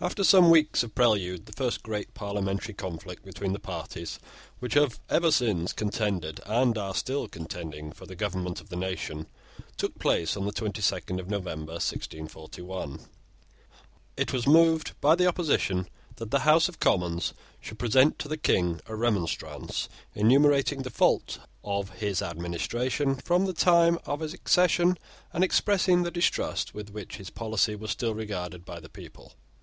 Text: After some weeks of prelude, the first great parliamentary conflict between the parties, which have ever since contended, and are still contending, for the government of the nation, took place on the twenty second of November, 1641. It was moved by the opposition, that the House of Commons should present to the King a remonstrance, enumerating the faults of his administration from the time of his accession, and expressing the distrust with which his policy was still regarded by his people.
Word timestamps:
After 0.00 0.22
some 0.22 0.48
weeks 0.48 0.84
of 0.84 0.94
prelude, 0.94 1.46
the 1.46 1.52
first 1.52 1.82
great 1.82 2.14
parliamentary 2.14 2.72
conflict 2.72 3.24
between 3.24 3.52
the 3.52 3.58
parties, 3.58 4.20
which 4.60 4.74
have 4.74 5.00
ever 5.10 5.32
since 5.32 5.72
contended, 5.72 6.40
and 6.46 6.78
are 6.78 6.94
still 6.94 7.26
contending, 7.26 7.90
for 7.90 8.06
the 8.06 8.14
government 8.14 8.60
of 8.60 8.68
the 8.68 8.76
nation, 8.76 9.26
took 9.76 9.98
place 9.98 10.36
on 10.36 10.46
the 10.46 10.52
twenty 10.52 10.80
second 10.82 11.18
of 11.18 11.28
November, 11.28 11.72
1641. 11.72 13.06
It 14.16 14.32
was 14.32 14.46
moved 14.46 14.92
by 15.00 15.16
the 15.16 15.26
opposition, 15.26 15.88
that 16.14 16.30
the 16.30 16.40
House 16.46 16.68
of 16.68 16.78
Commons 16.78 17.34
should 17.60 17.80
present 17.80 18.20
to 18.20 18.28
the 18.28 18.36
King 18.36 18.80
a 18.86 18.94
remonstrance, 18.94 19.88
enumerating 20.14 20.82
the 20.82 20.90
faults 20.90 21.40
of 21.64 21.90
his 21.98 22.22
administration 22.22 23.16
from 23.16 23.46
the 23.46 23.52
time 23.52 23.98
of 24.06 24.20
his 24.20 24.32
accession, 24.32 24.96
and 25.32 25.42
expressing 25.42 26.04
the 26.04 26.12
distrust 26.12 26.72
with 26.72 26.90
which 26.90 27.16
his 27.16 27.30
policy 27.30 27.74
was 27.74 27.90
still 27.90 28.14
regarded 28.14 28.64
by 28.64 28.78
his 28.78 28.86
people. 28.90 29.32